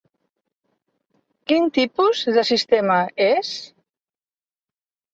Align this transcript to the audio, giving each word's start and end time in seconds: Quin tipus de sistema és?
Quin 1.51 1.69
tipus 1.77 2.23
de 2.39 2.47
sistema 2.51 2.99
és? 3.29 3.55